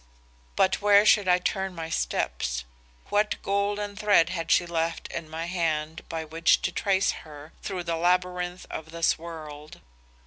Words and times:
But 0.55 0.81
where 0.81 1.05
should 1.05 1.27
I 1.27 1.37
turn 1.37 1.75
my 1.75 1.91
steps? 1.91 2.63
What 3.09 3.39
golden 3.43 3.95
thread 3.95 4.29
had 4.29 4.49
she 4.49 4.65
left 4.65 5.07
in 5.09 5.29
my 5.29 5.45
hand 5.45 6.09
by 6.09 6.25
which 6.25 6.63
to 6.63 6.71
trace 6.71 7.11
her 7.21 7.53
through 7.61 7.83
the 7.83 7.97
labyrinth 7.97 8.65
of 8.71 8.89
this 8.89 9.19
world? 9.19 9.79